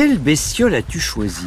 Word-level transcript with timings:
Quelle 0.00 0.18
bestiole 0.18 0.76
as-tu 0.76 1.00
choisi 1.00 1.46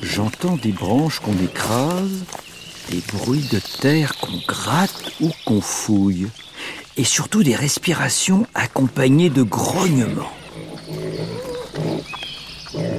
J'entends 0.00 0.56
des 0.56 0.70
branches 0.70 1.18
qu'on 1.18 1.36
écrase, 1.42 2.22
des 2.92 3.02
bruits 3.12 3.48
de 3.50 3.58
terre 3.80 4.14
qu'on 4.14 4.38
gratte 4.46 5.10
ou 5.20 5.32
qu'on 5.44 5.60
fouille, 5.60 6.28
et 6.96 7.02
surtout 7.02 7.42
des 7.42 7.56
respirations 7.56 8.46
accompagnées 8.54 9.28
de 9.28 9.42
grognements. 9.42 10.32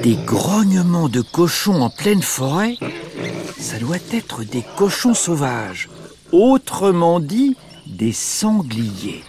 Des 0.03 0.17
grognements 0.25 1.07
de 1.07 1.21
cochons 1.21 1.81
en 1.81 1.89
pleine 1.89 2.21
forêt 2.21 2.75
Ça 3.57 3.79
doit 3.79 3.95
être 4.11 4.43
des 4.43 4.65
cochons 4.75 5.13
sauvages, 5.13 5.87
autrement 6.33 7.21
dit 7.21 7.55
des 7.87 8.11
sangliers. 8.11 9.23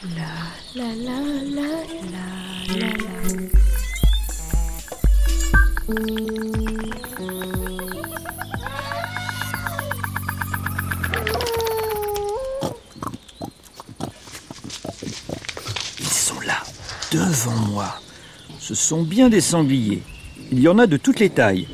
Ils 16.00 16.06
sont 16.06 16.40
là, 16.40 16.62
devant 17.12 17.50
moi. 17.70 18.00
Ce 18.58 18.74
sont 18.74 19.02
bien 19.02 19.28
des 19.28 19.40
sangliers. 19.40 20.02
Il 20.50 20.60
y 20.60 20.68
en 20.68 20.78
a 20.78 20.86
de 20.86 20.96
toutes 20.96 21.20
les 21.20 21.30
tailles. 21.30 21.68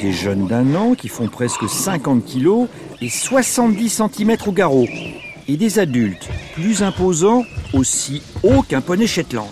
Des 0.00 0.12
jeunes 0.12 0.46
d'un 0.46 0.74
an 0.74 0.94
qui 0.94 1.08
font 1.08 1.28
presque 1.28 1.68
50 1.68 2.24
kilos 2.24 2.68
et 3.00 3.08
70 3.08 3.88
cm 3.88 4.36
au 4.46 4.52
garrot. 4.52 4.86
Et 5.48 5.56
des 5.56 5.78
adultes, 5.78 6.28
plus 6.54 6.82
imposants, 6.82 7.44
aussi 7.72 8.22
hauts 8.42 8.62
qu'un 8.62 8.80
poney 8.80 9.06
Shetland. 9.06 9.48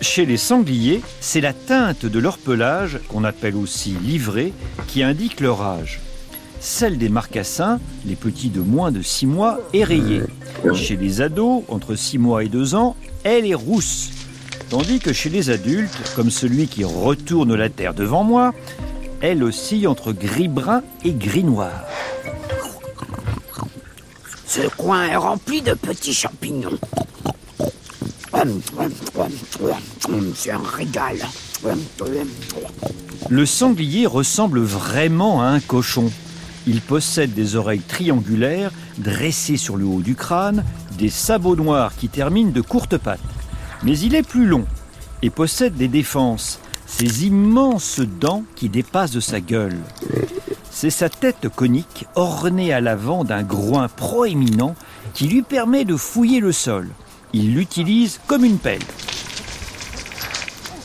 Chez 0.00 0.24
les 0.24 0.36
sangliers, 0.36 1.02
c'est 1.20 1.40
la 1.40 1.52
teinte 1.52 2.06
de 2.06 2.18
leur 2.18 2.38
pelage, 2.38 3.00
qu'on 3.08 3.24
appelle 3.24 3.56
aussi 3.56 3.90
livrée, 4.02 4.52
qui 4.86 5.02
indique 5.02 5.40
leur 5.40 5.60
âge. 5.62 6.00
Celle 6.60 6.98
des 6.98 7.08
marcassins, 7.08 7.80
les 8.06 8.16
petits 8.16 8.48
de 8.48 8.60
moins 8.60 8.92
de 8.92 9.02
6 9.02 9.26
mois, 9.26 9.58
est 9.74 9.84
rayée. 9.84 10.22
Chez 10.74 10.96
les 10.96 11.20
ados, 11.20 11.64
entre 11.68 11.94
6 11.96 12.18
mois 12.18 12.44
et 12.44 12.48
2 12.48 12.74
ans, 12.74 12.96
elle 13.24 13.46
est 13.46 13.54
rousse. 13.54 14.10
Tandis 14.68 15.00
que 15.00 15.12
chez 15.12 15.30
les 15.30 15.50
adultes, 15.50 16.12
comme 16.14 16.30
celui 16.30 16.68
qui 16.68 16.84
retourne 16.84 17.54
la 17.54 17.68
terre 17.68 17.94
devant 17.94 18.22
moi, 18.22 18.54
elle 19.20 19.42
oscille 19.42 19.88
entre 19.88 20.12
gris-brun 20.12 20.82
et 21.04 21.12
gris-noir. 21.12 21.72
Ce 24.50 24.66
coin 24.76 25.04
est 25.04 25.14
rempli 25.14 25.62
de 25.62 25.74
petits 25.74 26.12
champignons. 26.12 26.76
C'est 30.34 30.50
un 30.50 30.60
régal. 30.74 31.18
Le 33.28 33.46
sanglier 33.46 34.06
ressemble 34.06 34.58
vraiment 34.58 35.40
à 35.40 35.46
un 35.46 35.60
cochon. 35.60 36.10
Il 36.66 36.80
possède 36.80 37.32
des 37.32 37.54
oreilles 37.54 37.78
triangulaires 37.78 38.72
dressées 38.98 39.56
sur 39.56 39.76
le 39.76 39.84
haut 39.84 40.02
du 40.02 40.16
crâne, 40.16 40.64
des 40.98 41.10
sabots 41.10 41.54
noirs 41.54 41.92
qui 41.96 42.08
terminent 42.08 42.50
de 42.50 42.60
courtes 42.60 42.98
pattes. 42.98 43.20
Mais 43.84 43.96
il 44.00 44.16
est 44.16 44.26
plus 44.26 44.46
long 44.46 44.64
et 45.22 45.30
possède 45.30 45.76
des 45.76 45.86
défenses, 45.86 46.58
ces 46.86 47.24
immenses 47.24 48.00
dents 48.00 48.42
qui 48.56 48.68
dépassent 48.68 49.12
de 49.12 49.20
sa 49.20 49.40
gueule. 49.40 49.78
C'est 50.70 50.90
sa 50.90 51.08
tête 51.08 51.48
conique, 51.54 52.06
ornée 52.14 52.72
à 52.72 52.80
l'avant 52.80 53.24
d'un 53.24 53.42
groin 53.42 53.88
proéminent, 53.88 54.74
qui 55.14 55.26
lui 55.26 55.42
permet 55.42 55.84
de 55.84 55.96
fouiller 55.96 56.40
le 56.40 56.52
sol. 56.52 56.88
Il 57.32 57.54
l'utilise 57.54 58.20
comme 58.26 58.44
une 58.44 58.58
pelle. 58.58 58.82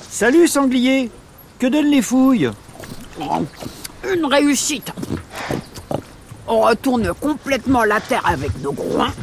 Salut 0.10 0.48
sanglier 0.48 1.12
Que 1.60 1.68
donnent 1.68 1.92
les 1.92 2.02
fouilles? 2.02 2.52
Une 4.12 4.26
réussite. 4.26 4.92
On 6.48 6.62
retourne 6.62 7.14
complètement 7.14 7.84
la 7.84 8.00
terre 8.02 8.26
avec 8.26 8.60
nos 8.62 8.74
groins. 8.74 9.14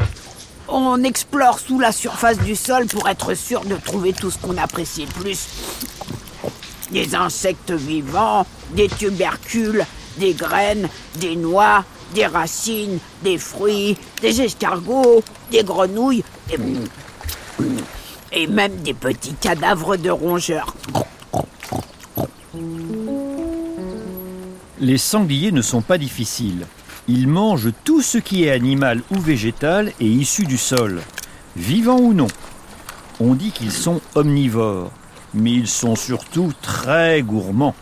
On 0.68 1.02
explore 1.02 1.58
sous 1.58 1.78
la 1.78 1.92
surface 1.92 2.38
du 2.38 2.56
sol 2.56 2.86
pour 2.86 3.08
être 3.08 3.34
sûr 3.34 3.64
de 3.64 3.76
trouver 3.76 4.12
tout 4.12 4.30
ce 4.30 4.38
qu'on 4.38 4.56
apprécie 4.56 5.06
le 5.06 5.22
plus. 5.22 5.48
Des 6.90 7.14
insectes 7.14 7.72
vivants, 7.72 8.46
des 8.74 8.88
tubercules, 8.88 9.84
des 10.18 10.34
graines, 10.34 10.88
des 11.16 11.36
noix, 11.36 11.84
des 12.14 12.26
racines, 12.26 12.98
des 13.22 13.38
fruits, 13.38 13.96
des 14.20 14.40
escargots, 14.40 15.22
des 15.50 15.64
grenouilles 15.64 16.24
et, 16.50 16.58
et 18.32 18.46
même 18.46 18.76
des 18.76 18.94
petits 18.94 19.34
cadavres 19.34 19.96
de 19.96 20.10
rongeurs. 20.10 20.74
Les 24.80 24.98
sangliers 24.98 25.52
ne 25.52 25.62
sont 25.62 25.82
pas 25.82 25.96
difficiles. 25.96 26.66
Ils 27.08 27.28
mangent 27.28 27.72
tout 27.84 28.02
ce 28.02 28.18
qui 28.18 28.44
est 28.44 28.50
animal 28.50 29.02
ou 29.10 29.18
végétal 29.20 29.92
et 30.00 30.06
issu 30.06 30.44
du 30.44 30.58
sol, 30.58 31.00
vivant 31.56 31.98
ou 31.98 32.12
non. 32.12 32.28
On 33.20 33.34
dit 33.34 33.52
qu'ils 33.52 33.72
sont 33.72 34.00
omnivores, 34.14 34.90
mais 35.34 35.52
ils 35.52 35.68
sont 35.68 35.96
surtout 35.96 36.52
très 36.62 37.22
gourmands. 37.22 37.74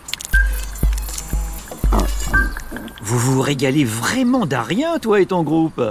Vous 3.11 3.19
vous 3.19 3.41
régalez 3.41 3.83
vraiment 3.85 4.47
d'Arien, 4.47 5.01
toi 5.01 5.21
et 5.21 5.27
ton 5.27 5.43
groupe 5.43 5.83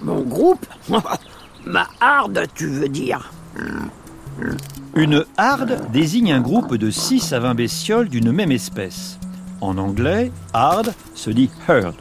Mon 0.00 0.20
groupe 0.20 0.64
Ma 1.66 1.88
harde, 2.00 2.46
tu 2.54 2.68
veux 2.68 2.88
dire 2.88 3.32
Une 4.94 5.24
harde 5.36 5.90
désigne 5.92 6.32
un 6.32 6.40
groupe 6.40 6.76
de 6.76 6.88
6 6.88 7.32
à 7.32 7.40
20 7.40 7.54
bestioles 7.56 8.08
d'une 8.08 8.30
même 8.30 8.52
espèce. 8.52 9.18
En 9.60 9.76
anglais, 9.76 10.30
hard 10.52 10.94
se 11.16 11.30
dit 11.30 11.50
herd. 11.68 11.96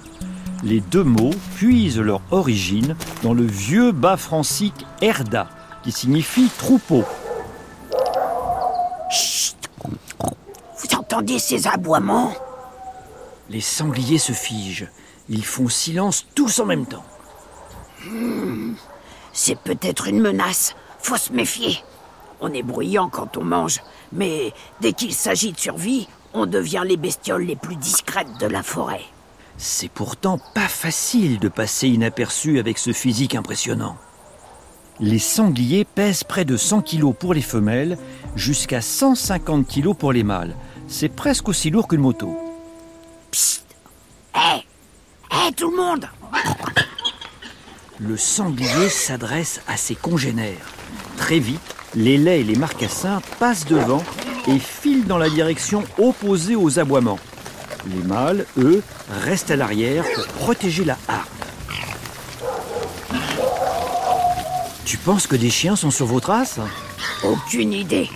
Les 0.63 0.79
deux 0.79 1.03
mots 1.03 1.33
puisent 1.55 1.99
leur 1.99 2.21
origine 2.29 2.95
dans 3.23 3.33
le 3.33 3.47
vieux 3.47 3.91
bas 3.91 4.15
francique 4.15 4.85
herda, 5.01 5.49
qui 5.81 5.91
signifie 5.91 6.51
troupeau. 6.59 7.03
Chut 9.09 9.55
Vous 10.19 10.95
entendez 10.95 11.39
ces 11.39 11.67
aboiements? 11.67 12.31
Les 13.51 13.59
sangliers 13.59 14.17
se 14.17 14.31
figent. 14.31 14.87
Ils 15.27 15.43
font 15.43 15.67
silence 15.67 16.25
tous 16.35 16.59
en 16.59 16.65
même 16.65 16.85
temps. 16.85 17.03
C'est 19.33 19.59
peut-être 19.59 20.07
une 20.07 20.21
menace. 20.21 20.73
Faut 20.99 21.17
se 21.17 21.33
méfier. 21.33 21.79
On 22.39 22.53
est 22.53 22.63
bruyant 22.63 23.09
quand 23.09 23.35
on 23.35 23.43
mange, 23.43 23.81
mais 24.13 24.53
dès 24.79 24.93
qu'il 24.93 25.13
s'agit 25.13 25.51
de 25.51 25.59
survie, 25.59 26.07
on 26.33 26.45
devient 26.45 26.83
les 26.85 26.95
bestioles 26.95 27.43
les 27.43 27.57
plus 27.57 27.75
discrètes 27.75 28.39
de 28.39 28.47
la 28.47 28.63
forêt. 28.63 29.03
C'est 29.57 29.91
pourtant 29.91 30.39
pas 30.55 30.69
facile 30.69 31.37
de 31.37 31.49
passer 31.49 31.89
inaperçu 31.89 32.57
avec 32.57 32.77
ce 32.77 32.93
physique 32.93 33.35
impressionnant. 33.35 33.97
Les 35.01 35.19
sangliers 35.19 35.83
pèsent 35.83 36.23
près 36.23 36.45
de 36.45 36.55
100 36.55 36.83
kg 36.83 37.13
pour 37.13 37.33
les 37.33 37.41
femelles, 37.41 37.97
jusqu'à 38.37 38.79
150 38.79 39.67
kg 39.67 39.93
pour 39.93 40.13
les 40.13 40.23
mâles. 40.23 40.55
C'est 40.87 41.13
presque 41.13 41.49
aussi 41.49 41.69
lourd 41.69 41.89
qu'une 41.89 41.99
moto. 41.99 42.50
Le 45.61 46.07
Le 47.99 48.17
sanglier 48.17 48.89
s'adresse 48.89 49.61
à 49.67 49.77
ses 49.77 49.93
congénères. 49.95 50.65
Très 51.17 51.37
vite, 51.37 51.75
les 51.93 52.17
laits 52.17 52.41
et 52.41 52.43
les 52.43 52.55
marcassins 52.55 53.21
passent 53.39 53.65
devant 53.65 54.03
et 54.47 54.57
filent 54.57 55.05
dans 55.05 55.19
la 55.19 55.29
direction 55.29 55.83
opposée 55.99 56.55
aux 56.55 56.79
aboiements. 56.79 57.19
Les 57.87 58.01
mâles, 58.03 58.45
eux, 58.57 58.81
restent 59.23 59.51
à 59.51 59.55
l'arrière 59.55 60.03
pour 60.15 60.25
protéger 60.27 60.83
la 60.83 60.97
harde. 61.07 61.27
Tu 64.85 64.97
penses 64.97 65.27
que 65.27 65.35
des 65.35 65.49
chiens 65.49 65.75
sont 65.75 65.91
sur 65.91 66.07
vos 66.07 66.19
traces? 66.19 66.59
Aucune 67.23 67.73
idée. 67.73 68.09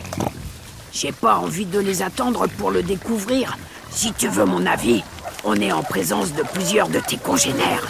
J'ai 0.92 1.12
pas 1.12 1.36
envie 1.38 1.66
de 1.66 1.80
les 1.80 2.02
attendre 2.02 2.48
pour 2.58 2.72
le 2.72 2.82
découvrir. 2.82 3.58
Si 3.92 4.14
tu 4.14 4.28
veux 4.28 4.46
mon 4.46 4.66
avis, 4.66 5.04
on 5.46 5.56
est 5.56 5.72
en 5.72 5.84
présence 5.84 6.34
de 6.34 6.42
plusieurs 6.42 6.90
de 6.90 7.00
tes 7.00 7.18
congénères. 7.18 7.88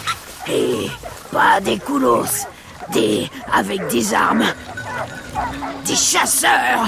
Et 0.48 0.88
pas 1.32 1.60
des 1.60 1.78
coulos, 1.78 2.46
des 2.92 3.28
avec 3.52 3.86
des 3.88 4.14
armes. 4.14 4.44
Des 5.84 5.94
chasseurs 5.94 6.86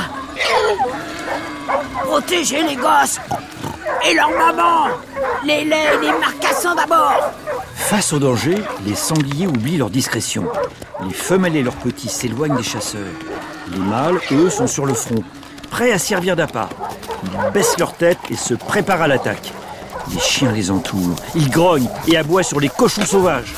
Protégez 2.05 2.63
les 2.63 2.77
gosses 2.77 3.21
Et 4.09 4.15
leur 4.15 4.31
maman 4.31 4.87
Les 5.45 5.65
laits 5.65 5.95
et 5.95 6.07
les 6.07 6.13
marcassins 6.19 6.75
d'abord 6.75 7.31
Face 7.75 8.15
au 8.15 8.19
danger, 8.19 8.55
les 8.87 8.95
sangliers 8.95 9.47
oublient 9.47 9.77
leur 9.77 9.91
discrétion. 9.91 10.47
Les 11.07 11.13
femelles 11.13 11.57
et 11.57 11.63
leurs 11.63 11.77
petits 11.77 12.09
s'éloignent 12.09 12.57
des 12.57 12.63
chasseurs. 12.63 13.01
Les 13.71 13.79
mâles, 13.79 14.19
eux, 14.33 14.49
sont 14.49 14.67
sur 14.67 14.87
le 14.87 14.95
front, 14.95 15.23
prêts 15.71 15.93
à 15.93 15.99
servir 15.99 16.35
d'appât. 16.35 16.71
Ils 17.25 17.53
baissent 17.53 17.79
leur 17.79 17.93
tête 17.93 18.19
et 18.31 18.37
se 18.37 18.55
préparent 18.55 19.03
à 19.03 19.09
l'attaque. 19.09 19.53
Les 20.13 20.21
chiens 20.21 20.53
les 20.53 20.71
entourent. 20.71 21.17
Ils 21.35 21.51
grognent 21.51 21.89
et 22.07 22.17
aboient 22.17 22.43
sur 22.43 22.61
les 22.61 22.69
cochons 22.69 23.05
sauvages. 23.05 23.53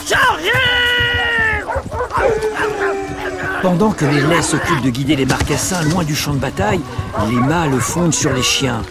Pendant 3.63 3.91
que 3.91 4.07
les 4.07 4.21
laits 4.23 4.43
s'occupent 4.43 4.83
de 4.83 4.91
guider 4.91 5.17
les 5.17 5.27
marcassins 5.27 5.83
loin 5.83 6.03
du 6.03 6.17
champ 6.17 6.33
de 6.33 6.39
bataille, 6.39 6.81
les 7.29 7.37
mâles 7.37 7.79
fondent 7.79 8.15
sur 8.15 8.33
les 8.33 8.43
chiens, 8.43 8.83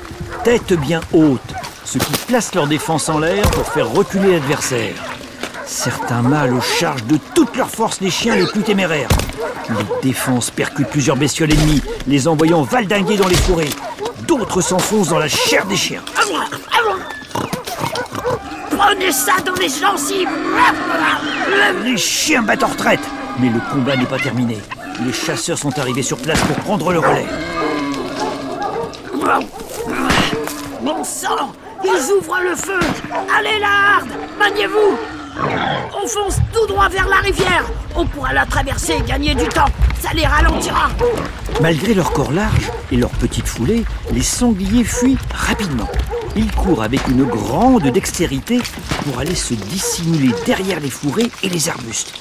tête 0.44 0.74
bien 0.74 1.02
haute, 1.12 1.54
ce 1.84 1.98
qui 1.98 2.12
place 2.28 2.54
leur 2.54 2.68
défense 2.68 3.10
en 3.10 3.20
l'air 3.20 3.50
pour 3.50 3.66
faire 3.66 3.90
reculer 3.90 4.34
l'adversaire. 4.34 4.94
Certains 5.66 6.22
mâles 6.22 6.54
chargent 6.62 7.06
de 7.06 7.18
toute 7.34 7.56
leur 7.56 7.70
force 7.70 8.00
les 8.00 8.12
chiens 8.12 8.36
les 8.36 8.46
plus 8.46 8.62
téméraires. 8.62 9.10
Les 9.70 10.10
défenses 10.10 10.52
percutent 10.52 10.90
plusieurs 10.90 11.16
bestioles 11.16 11.54
ennemies, 11.54 11.82
les 12.08 12.28
envoyant 12.28 12.62
valdinguer 12.62 13.18
dans 13.18 13.28
les 13.28 13.36
forêts. 13.36 13.70
D'autres 14.28 14.62
s'enfoncent 14.62 15.10
dans 15.10 15.20
la 15.20 15.28
chair 15.28 15.66
des 15.66 15.76
chiens. 15.76 16.04
Prenez 18.80 19.12
ça 19.12 19.34
dans 19.46 19.56
les 19.56 19.68
gencives 19.68 20.30
Les 21.84 21.98
chiens 21.98 22.42
battent 22.42 22.64
en 22.64 22.68
retraite. 22.68 23.02
Mais 23.38 23.50
le 23.50 23.60
combat 23.70 23.98
n'est 23.98 24.06
pas 24.06 24.18
terminé. 24.18 24.58
Les 25.06 25.12
chasseurs 25.12 25.58
sont 25.58 25.78
arrivés 25.78 26.02
sur 26.02 26.18
place 26.18 26.40
pour 26.40 26.56
prendre 26.64 26.94
le 26.94 27.00
relais. 27.00 27.28
Bon 30.82 31.04
sang 31.04 31.52
Ils 31.84 32.12
ouvrent 32.14 32.40
le 32.42 32.56
feu 32.56 32.80
Allez 33.38 33.60
la 33.60 33.98
harde 33.98 34.10
Maniez-vous 34.40 35.19
On 35.42 36.08
fonce 36.08 36.38
tout 36.54 36.68
droit 36.68 36.90
vers 36.90 37.08
la 37.08 37.18
rivière 37.18 37.66
On 37.96 38.06
pourra 38.06 38.34
la 38.34 38.46
traverser 38.46 38.94
et 38.94 39.02
gagner 39.02 39.36
du 39.36 39.48
temps 39.48 39.70
Ça 40.00 40.12
les 40.14 40.26
ralentira 40.26 40.90
Malgré 41.62 41.94
leur 41.94 42.12
corps 42.12 42.32
large 42.32 42.72
et 42.92 42.98
leur 42.98 43.10
petite 43.12 43.48
foulée, 43.48 43.84
les 44.12 44.24
sangliers 44.24 44.84
fuient 44.84 45.18
rapidement. 45.34 45.88
Ils 46.36 46.52
courent 46.52 46.84
avec 46.84 47.08
une 47.08 47.24
grande 47.24 47.88
dextérité 47.88 48.60
pour 49.04 49.20
aller 49.20 49.36
se 49.36 49.54
dissimuler 49.54 50.34
derrière 50.46 50.80
les 50.80 50.90
fourrés 50.90 51.30
et 51.44 51.50
les 51.50 51.70
arbustes. 51.70 52.14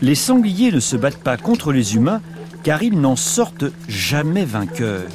Les 0.00 0.14
sangliers 0.14 0.72
ne 0.72 0.80
se 0.80 0.96
battent 0.96 1.22
pas 1.22 1.36
contre 1.36 1.72
les 1.72 1.96
humains 1.96 2.22
car 2.62 2.82
ils 2.82 2.98
n'en 2.98 3.16
sortent 3.16 3.72
jamais 3.88 4.44
vainqueurs. 4.44 5.08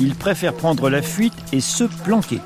Ils 0.00 0.14
préfèrent 0.14 0.54
prendre 0.54 0.90
la 0.90 1.02
fuite 1.02 1.34
et 1.52 1.60
se 1.60 1.84
planquer. 1.84 2.40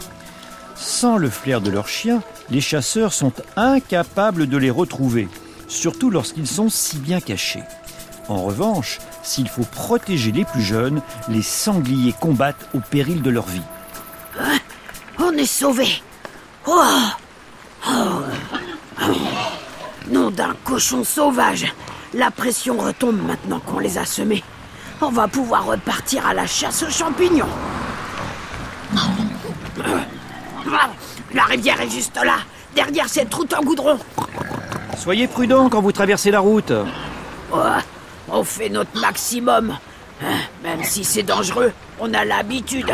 Sans 0.78 1.16
le 1.16 1.28
flair 1.28 1.60
de 1.60 1.70
leurs 1.70 1.88
chiens, 1.88 2.22
les 2.50 2.60
chasseurs 2.60 3.12
sont 3.12 3.32
incapables 3.56 4.46
de 4.46 4.56
les 4.56 4.70
retrouver, 4.70 5.28
surtout 5.66 6.08
lorsqu'ils 6.08 6.46
sont 6.46 6.68
si 6.68 6.98
bien 6.98 7.20
cachés. 7.20 7.64
En 8.28 8.42
revanche, 8.44 8.98
s'il 9.22 9.48
faut 9.48 9.64
protéger 9.64 10.30
les 10.30 10.44
plus 10.44 10.62
jeunes, 10.62 11.02
les 11.28 11.42
sangliers 11.42 12.14
combattent 12.20 12.68
au 12.74 12.78
péril 12.78 13.22
de 13.22 13.30
leur 13.30 13.46
vie. 13.46 13.62
On 15.18 15.32
est 15.32 15.46
sauvés 15.46 16.02
oh 16.66 16.80
Oh. 17.86 18.22
Nom 20.10 20.30
d'un 20.30 20.54
cochon 20.64 21.04
sauvage 21.04 21.66
La 22.14 22.30
pression 22.30 22.76
retombe 22.78 23.20
maintenant 23.26 23.60
qu'on 23.60 23.78
les 23.78 23.98
a 23.98 24.04
semés. 24.04 24.44
On 25.00 25.10
va 25.10 25.28
pouvoir 25.28 25.66
repartir 25.66 26.26
à 26.26 26.34
la 26.34 26.46
chasse 26.46 26.82
aux 26.82 26.90
champignons. 26.90 27.46
La 31.34 31.44
rivière 31.44 31.80
est 31.80 31.90
juste 31.90 32.16
là, 32.16 32.38
derrière 32.74 33.08
cette 33.08 33.32
route 33.32 33.52
en 33.54 33.62
goudron. 33.62 33.98
Soyez 34.96 35.28
prudents 35.28 35.68
quand 35.68 35.80
vous 35.80 35.92
traversez 35.92 36.30
la 36.30 36.40
route. 36.40 36.72
Oh, 37.52 37.58
on 38.30 38.44
fait 38.44 38.68
notre 38.68 38.98
maximum. 39.00 39.76
Hein, 40.22 40.36
Même 40.62 40.82
si 40.82 41.04
c'est 41.04 41.22
dangereux, 41.22 41.72
on 42.00 42.12
a 42.12 42.24
l'habitude. 42.24 42.92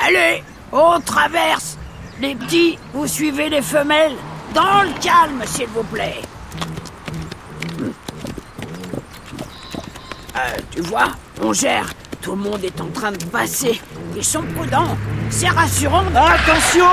Allez, 0.00 0.42
on 0.72 1.00
traverse. 1.00 1.76
Les 2.20 2.34
petits, 2.34 2.78
vous 2.92 3.06
suivez 3.06 3.48
les 3.48 3.62
femelles. 3.62 4.14
Dans 4.54 4.82
le 4.82 5.00
calme, 5.02 5.42
s'il 5.46 5.66
vous 5.68 5.82
plaît. 5.82 6.20
Euh, 10.36 10.56
tu 10.70 10.80
vois, 10.82 11.08
on 11.42 11.52
gère. 11.52 11.86
Tout 12.20 12.32
le 12.32 12.42
monde 12.42 12.62
est 12.64 12.80
en 12.80 12.88
train 12.88 13.12
de 13.12 13.24
passer. 13.24 13.80
Ils 14.16 14.24
sont 14.24 14.42
prudents. 14.56 14.96
C'est 15.30 15.48
rassurant. 15.48 16.04
Attention 16.14 16.84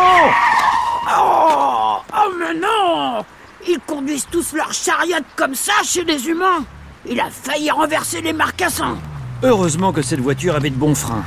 Oh, 1.17 1.97
oh 2.13 2.31
mais 2.39 2.59
non 2.59 3.23
Ils 3.67 3.79
conduisent 3.85 4.27
tous 4.31 4.53
leurs 4.53 4.73
chariots 4.73 5.23
comme 5.35 5.55
ça 5.55 5.73
chez 5.83 6.03
les 6.03 6.27
humains. 6.27 6.65
Il 7.07 7.19
a 7.19 7.29
failli 7.29 7.69
renverser 7.69 8.21
les 8.21 8.33
marcassins. 8.33 8.97
Heureusement 9.43 9.91
que 9.91 10.01
cette 10.01 10.19
voiture 10.19 10.55
avait 10.55 10.69
de 10.69 10.75
bons 10.75 10.95
freins. 10.95 11.25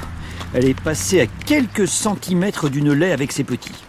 Elle 0.52 0.66
est 0.66 0.80
passée 0.80 1.20
à 1.20 1.26
quelques 1.26 1.88
centimètres 1.88 2.68
d'une 2.68 2.92
lait 2.92 3.12
avec 3.12 3.32
ses 3.32 3.44
petits. 3.44 3.84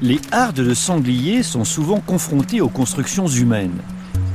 Les 0.00 0.20
hardes 0.30 0.56
de 0.60 0.74
sangliers 0.74 1.42
sont 1.42 1.64
souvent 1.64 2.00
confrontées 2.00 2.60
aux 2.60 2.68
constructions 2.68 3.26
humaines. 3.26 3.80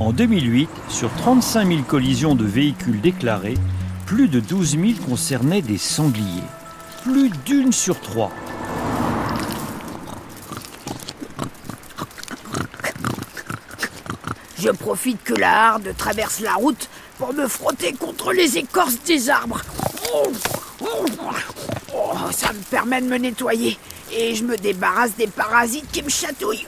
En 0.00 0.12
2008, 0.12 0.68
sur 0.88 1.10
35 1.14 1.68
000 1.68 1.82
collisions 1.82 2.34
de 2.34 2.44
véhicules 2.44 3.00
déclarées, 3.00 3.54
plus 4.06 4.28
de 4.28 4.40
12 4.40 4.70
000 4.70 4.82
concernaient 5.06 5.62
des 5.62 5.78
sangliers. 5.78 6.42
Plus 7.02 7.30
d'une 7.44 7.72
sur 7.72 8.00
trois. 8.00 8.30
Je 14.58 14.70
profite 14.70 15.22
que 15.22 15.34
la 15.34 15.68
harde 15.68 15.94
traverse 15.96 16.40
la 16.40 16.54
route 16.54 16.88
pour 17.18 17.32
me 17.34 17.46
frotter 17.46 17.92
contre 17.92 18.32
les 18.32 18.56
écorces 18.56 19.00
des 19.06 19.28
arbres. 19.30 19.60
Oh, 20.14 20.32
oh, 20.80 21.04
oh, 21.94 22.14
ça 22.30 22.52
me 22.52 22.62
permet 22.70 23.00
de 23.02 23.06
me 23.06 23.18
nettoyer 23.18 23.78
et 24.12 24.34
je 24.34 24.44
me 24.44 24.56
débarrasse 24.56 25.14
des 25.16 25.26
parasites 25.26 25.90
qui 25.90 26.02
me 26.02 26.08
chatouillent. 26.08 26.66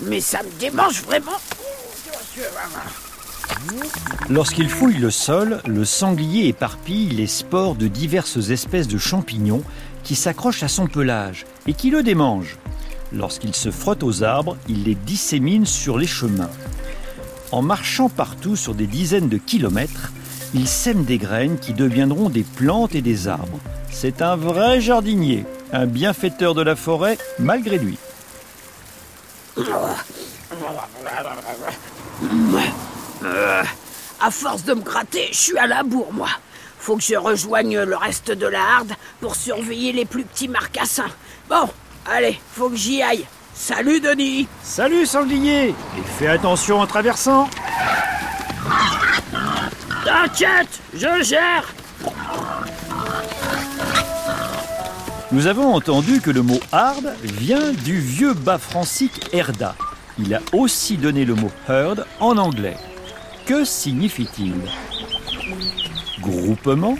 Mais 0.00 0.20
ça 0.20 0.42
me 0.42 0.50
démange 0.58 1.02
vraiment. 1.02 1.38
Lorsqu'il 4.28 4.68
fouille 4.68 4.98
le 4.98 5.10
sol, 5.10 5.60
le 5.66 5.84
sanglier 5.84 6.48
éparpille 6.48 7.08
les 7.08 7.26
spores 7.26 7.74
de 7.74 7.88
diverses 7.88 8.50
espèces 8.50 8.88
de 8.88 8.98
champignons 8.98 9.62
qui 10.04 10.14
s'accrochent 10.14 10.62
à 10.62 10.68
son 10.68 10.86
pelage 10.86 11.46
et 11.66 11.74
qui 11.74 11.90
le 11.90 12.02
démangent. 12.02 12.58
Lorsqu'il 13.12 13.54
se 13.54 13.70
frotte 13.70 14.02
aux 14.02 14.22
arbres, 14.22 14.56
il 14.68 14.84
les 14.84 14.94
dissémine 14.94 15.66
sur 15.66 15.98
les 15.98 16.06
chemins. 16.06 16.50
En 17.50 17.62
marchant 17.62 18.08
partout 18.08 18.54
sur 18.54 18.74
des 18.74 18.86
dizaines 18.86 19.28
de 19.28 19.36
kilomètres, 19.36 20.12
il 20.54 20.68
sème 20.68 21.04
des 21.04 21.18
graines 21.18 21.58
qui 21.58 21.72
deviendront 21.72 22.30
des 22.30 22.44
plantes 22.44 22.94
et 22.94 23.02
des 23.02 23.26
arbres. 23.26 23.58
C'est 23.90 24.22
un 24.22 24.36
vrai 24.36 24.80
jardinier, 24.80 25.44
un 25.72 25.86
bienfaiteur 25.86 26.54
de 26.54 26.62
la 26.62 26.76
forêt 26.76 27.18
malgré 27.38 27.78
lui. 27.78 27.98
Euh, 33.24 33.62
à 34.20 34.30
force 34.30 34.64
de 34.64 34.74
me 34.74 34.82
gratter, 34.82 35.28
je 35.32 35.36
suis 35.38 35.58
à 35.58 35.66
la 35.66 35.82
bourre, 35.82 36.12
moi. 36.12 36.28
Faut 36.78 36.96
que 36.96 37.02
je 37.02 37.14
rejoigne 37.14 37.80
le 37.80 37.96
reste 37.96 38.30
de 38.30 38.46
la 38.46 38.60
harde 38.60 38.92
pour 39.20 39.36
surveiller 39.36 39.92
les 39.92 40.06
plus 40.06 40.24
petits 40.24 40.48
marcassins. 40.48 41.10
Bon, 41.48 41.68
allez, 42.06 42.40
faut 42.54 42.70
que 42.70 42.76
j'y 42.76 43.02
aille. 43.02 43.26
Salut, 43.54 44.00
Denis 44.00 44.48
Salut 44.62 45.04
sanglier 45.04 45.68
Et 45.68 46.02
fais 46.18 46.28
attention 46.28 46.80
en 46.80 46.86
traversant 46.86 47.48
T'inquiète, 50.02 50.80
je 50.94 51.22
gère 51.22 51.74
Nous 55.30 55.46
avons 55.46 55.74
entendu 55.74 56.20
que 56.20 56.30
le 56.30 56.42
mot 56.42 56.58
hard 56.72 57.14
vient 57.22 57.72
du 57.72 58.00
vieux 58.00 58.32
bas 58.32 58.58
francique 58.58 59.28
herda. 59.32 59.76
Il 60.18 60.34
a 60.34 60.40
aussi 60.52 60.96
donné 60.96 61.24
le 61.24 61.34
mot 61.34 61.50
herd 61.68 62.06
en 62.18 62.36
anglais. 62.38 62.76
Que 63.50 63.64
signifie-t-il 63.64 64.54
Groupement 66.20 66.96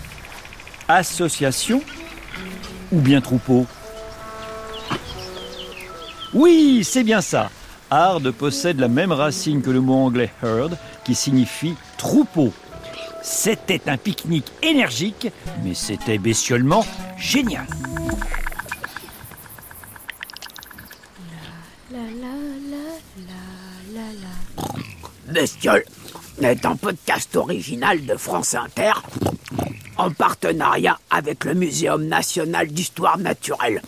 Association 0.88 1.80
Ou 2.90 2.98
bien 3.00 3.20
troupeau 3.20 3.66
Oui, 6.34 6.82
c'est 6.82 7.04
bien 7.04 7.20
ça. 7.20 7.52
Hard 7.88 8.32
possède 8.32 8.80
la 8.80 8.88
même 8.88 9.12
racine 9.12 9.62
que 9.62 9.70
le 9.70 9.80
mot 9.80 9.94
anglais 9.94 10.32
herd 10.42 10.76
qui 11.04 11.14
signifie 11.14 11.76
troupeau. 11.96 12.52
C'était 13.22 13.88
un 13.88 13.96
pique-nique 13.96 14.50
énergique, 14.60 15.28
mais 15.62 15.74
c'était 15.74 16.18
bestiolement 16.18 16.84
génial. 17.16 17.68
Bestiole 25.28 25.84
est 26.44 26.64
un 26.64 26.76
podcast 26.76 27.36
original 27.36 28.04
de 28.04 28.16
France 28.16 28.54
Inter 28.54 28.92
en 29.96 30.10
partenariat 30.10 30.98
avec 31.10 31.44
le 31.44 31.54
Muséum 31.54 32.06
national 32.06 32.68
d'histoire 32.68 33.18
naturelle. 33.18 33.82